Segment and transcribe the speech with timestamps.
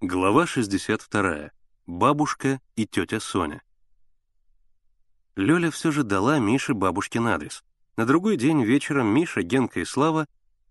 [0.00, 1.50] Глава 62.
[1.88, 3.62] Бабушка и тетя Соня.
[5.34, 7.64] Лёля все же дала Мише бабушкин адрес.
[7.96, 10.28] На другой день вечером Миша, Генка и Слава,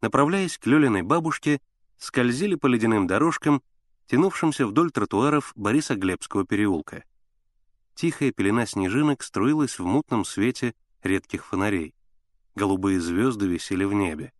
[0.00, 1.60] направляясь к Лёлиной бабушке,
[1.96, 3.60] скользили по ледяным дорожкам,
[4.06, 7.02] тянувшимся вдоль тротуаров Бориса-Глебского переулка.
[7.96, 11.92] Тихая пелена снежинок струилась в мутном свете редких фонарей.
[12.54, 14.32] Голубые звезды висели в небе.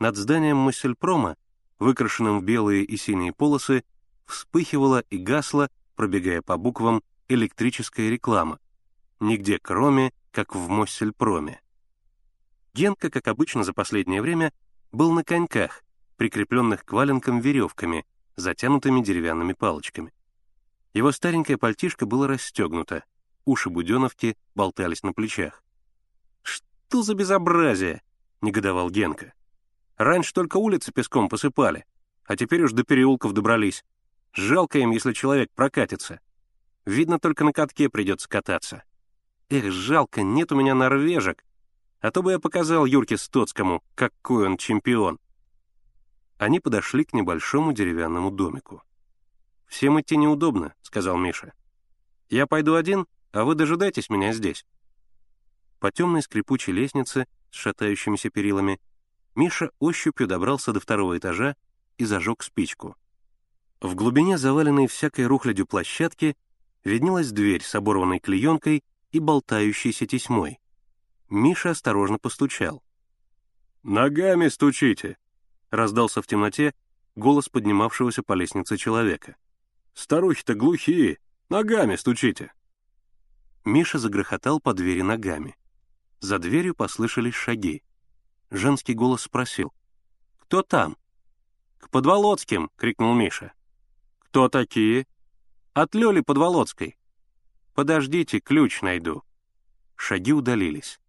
[0.00, 1.36] Над зданием Массельпрома,
[1.78, 3.84] выкрашенным в белые и синие полосы,
[4.30, 8.58] вспыхивала и гасла, пробегая по буквам, электрическая реклама.
[9.20, 11.60] Нигде кроме, как в Моссельпроме.
[12.72, 14.52] Генка, как обычно за последнее время,
[14.92, 15.82] был на коньках,
[16.16, 18.06] прикрепленных к валенкам веревками,
[18.36, 20.12] затянутыми деревянными палочками.
[20.94, 23.04] Его старенькое пальтишко было расстегнуто,
[23.44, 25.62] уши буденовки болтались на плечах.
[26.42, 28.02] «Что за безобразие?»—
[28.40, 29.32] негодовал Генка.
[29.96, 31.84] «Раньше только улицы песком посыпали,
[32.24, 33.84] а теперь уж до переулков добрались.
[34.32, 36.20] Жалко им, если человек прокатится.
[36.84, 38.84] Видно, только на катке придется кататься.
[39.48, 41.44] Эх, жалко, нет у меня норвежек.
[42.00, 45.18] А то бы я показал Юрке Стоцкому, какой он чемпион.
[46.38, 48.82] Они подошли к небольшому деревянному домику.
[49.66, 51.52] «Всем идти неудобно»,— сказал Миша.
[52.28, 54.64] «Я пойду один, а вы дожидайтесь меня здесь».
[55.80, 58.80] По темной скрипучей лестнице с шатающимися перилами
[59.34, 61.56] Миша ощупью добрался до второго этажа
[61.98, 62.96] и зажег спичку.
[63.80, 66.36] В глубине заваленной всякой рухлядью площадки
[66.84, 70.60] виднелась дверь с оборванной клеенкой и болтающейся тесьмой.
[71.30, 72.82] Миша осторожно постучал.
[73.82, 75.16] «Ногами стучите!»—
[75.70, 76.74] раздался в темноте
[77.16, 79.36] голос поднимавшегося по лестнице человека.
[79.94, 81.18] «Старухи-то глухие!
[81.48, 82.52] Ногами стучите!»
[83.64, 85.56] Миша загрохотал по двери ногами.
[86.20, 87.82] За дверью послышались шаги.
[88.50, 89.72] Женский голос спросил.
[90.38, 90.96] «Кто там?»
[91.78, 93.52] «К Подволоцким!»— крикнул Миша.
[94.30, 95.08] «Кто такие?»
[95.72, 96.96] «От Лёли Подволоцкой».
[97.74, 99.24] «Подождите, ключ найду».
[99.96, 101.00] Шаги удалились.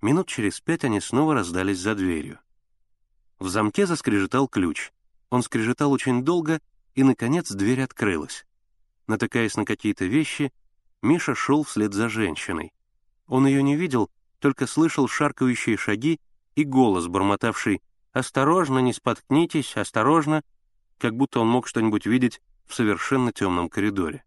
[0.00, 2.38] Минут через пять они снова раздались за дверью.
[3.38, 4.92] В замке заскрежетал ключ.
[5.28, 6.62] Он скрежетал очень долго,
[6.94, 8.46] и, наконец, дверь открылась.
[9.06, 10.50] Натыкаясь на какие-то вещи,
[11.02, 12.72] Миша шел вслед за женщиной.
[13.26, 16.18] Он ее не видел, только слышал шаркающие шаги
[16.54, 17.82] и голос, бормотавший
[18.12, 20.42] «Осторожно, не споткнитесь, осторожно!»
[20.98, 24.24] Как будто он мог что-нибудь видеть в совершенно темном коридоре.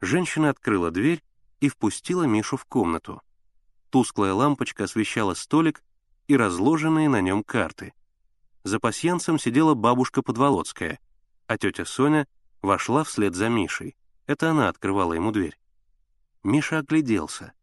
[0.00, 1.22] Женщина открыла дверь
[1.60, 3.22] и впустила Мишу в комнату.
[3.90, 5.82] Тусклая лампочка освещала столик
[6.26, 7.94] и разложенные на нем карты.
[8.64, 11.00] За пасьянцем сидела бабушка Подволоцкая,
[11.46, 12.28] а тетя Соня
[12.60, 13.96] вошла вслед за Мишей.
[14.26, 15.58] Это она открывала ему дверь.
[16.44, 17.54] Миша огляделся.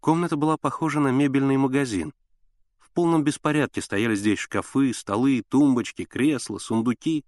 [0.00, 2.12] Комната была похожа на мебельный магазин.
[2.78, 7.24] В полном беспорядке стояли здесь шкафы, столы, тумбочки, кресла, сундуки.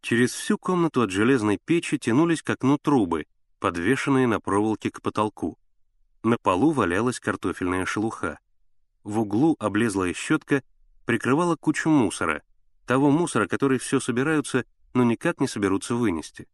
[0.00, 3.26] Через всю комнату от железной печи тянулись к окну трубы,
[3.58, 5.58] подвешенные на проволоке к потолку.
[6.22, 8.38] На полу валялась картофельная шелуха.
[9.02, 10.62] В углу облезлая щетка
[11.04, 12.42] прикрывала кучу мусора,
[12.86, 14.64] того мусора, который все собираются,
[14.94, 16.48] но никак не соберутся вынести.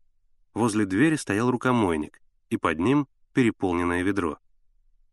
[0.53, 4.39] Возле двери стоял рукомойник, и под ним переполненное ведро.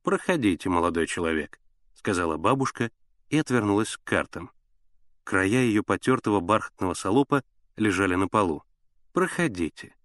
[0.03, 1.59] «Проходите, молодой человек»,—
[1.95, 2.91] сказала бабушка
[3.29, 4.51] и отвернулась к картам.
[5.23, 7.43] Края ее потертого бархатного салопа
[7.81, 8.63] лежали на полу.
[9.11, 9.95] «Проходите.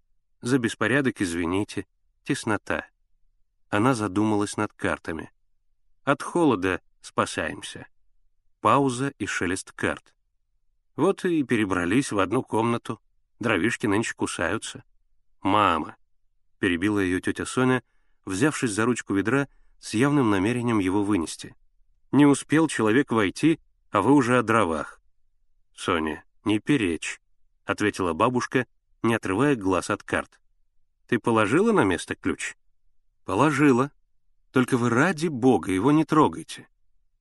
[0.41, 1.87] За беспорядок извините.
[2.25, 2.87] Теснота».
[3.69, 5.31] Она задумалась над картами.
[6.05, 7.87] «От холода спасаемся».
[8.61, 10.15] Пауза и шелест карт.
[10.97, 13.01] Вот и перебрались в одну комнату.
[13.39, 14.83] Дровишки нынче кусаются.
[15.43, 15.97] «Мама!»—
[16.59, 17.83] перебила ее тетя Соня,
[18.25, 19.49] взявшись за ручку ведра
[19.79, 21.55] с явным намерением его вынести.
[22.11, 23.61] «Не успел человек войти,
[23.91, 25.01] а вы уже о дровах».
[25.75, 27.21] «Соня, не перечь»,—
[27.67, 28.67] ответила бабушка,
[29.03, 30.41] не отрывая глаз от карт.
[31.07, 32.57] «Ты положила на место ключ?»
[33.25, 33.91] «Положила.
[34.53, 36.69] Только вы ради бога его не трогайте».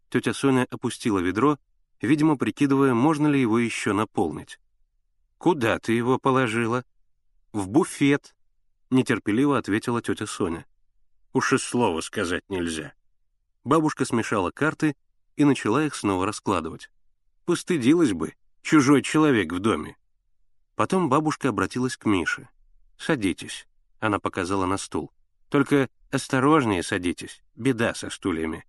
[0.09, 1.57] Тетя Соня опустила ведро,
[1.99, 4.59] видимо, прикидывая, можно ли его еще наполнить.
[5.37, 6.85] «Куда ты его положила?»
[7.51, 8.35] «В буфет»,—
[8.89, 10.65] нетерпеливо ответила тетя Соня.
[11.33, 12.93] «Уж и слова сказать нельзя».
[13.63, 14.95] Бабушка смешала карты
[15.35, 16.89] и начала их снова раскладывать.
[17.45, 19.97] Постыдилась бы, чужой человек в доме.
[20.75, 22.49] Потом бабушка обратилась к Мише.
[22.97, 23.67] «Садитесь»,—
[23.99, 25.11] она показала на стул.
[25.49, 28.65] «Только осторожнее садитесь, беда со стульями.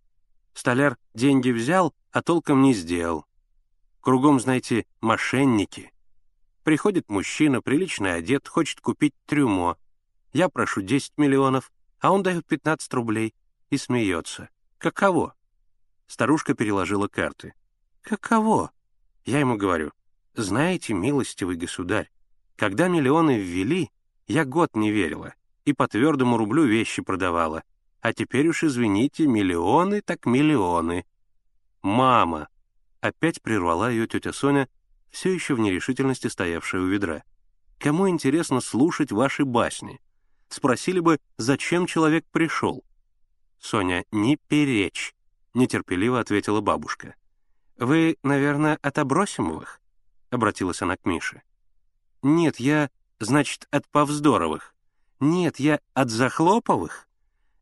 [0.54, 3.26] Столяр деньги взял, а толком не сделал.
[4.00, 5.92] Кругом, знаете, мошенники.
[6.62, 9.76] Приходит мужчина, прилично одет, хочет купить трюмо.
[10.32, 11.70] Я прошу 10 миллионов,
[12.00, 13.34] а он дает 15 рублей
[13.70, 14.48] и смеется.
[14.78, 15.34] Каково?
[16.06, 17.54] Старушка переложила карты.
[18.00, 18.70] Каково?
[19.24, 19.92] Я ему говорю,
[20.36, 22.10] знаете, милостивый государь,
[22.56, 23.90] Когда миллионы ввели,
[24.26, 25.34] я год не верила
[25.66, 27.62] и по твердому рублю вещи продавала.
[28.00, 31.04] А теперь уж, извините, миллионы так миллионы.
[31.82, 32.48] «Мама!»—
[33.00, 34.68] опять прервала ее тетя Соня,
[35.10, 37.24] все еще в нерешительности стоявшая у ведра.
[37.78, 40.00] «Кому интересно слушать ваши басни?
[40.48, 42.84] Спросили бы, зачем человек пришел?»
[43.58, 45.14] «Соня, не перечь!»—
[45.54, 47.16] нетерпеливо ответила бабушка.
[47.76, 49.80] «Вы, наверное, от Обросимовых?»—
[50.36, 51.42] обратилась она к Мише.
[52.22, 52.88] «Нет, я,
[53.18, 54.74] значит, от Повздоровых.
[55.20, 57.08] Нет, я от Захлоповых.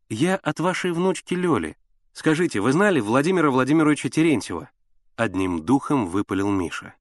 [0.09, 1.77] Я от вашей внучки Лёли.
[2.13, 4.69] Скажите, вы знали Владимира Владимировича Терентьева?»
[5.15, 6.93] Одним духом выпалил Миша.